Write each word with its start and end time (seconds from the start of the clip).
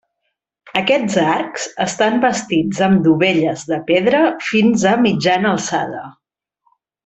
Aquests 0.79 1.17
arcs 1.23 1.65
estan 1.85 2.17
bastits 2.23 2.81
amb 2.87 3.05
dovelles 3.09 3.67
de 3.75 3.79
pedra 3.93 4.23
fins 4.49 4.87
a 4.93 4.95
mitjana 5.07 5.53
alçada. 5.55 6.03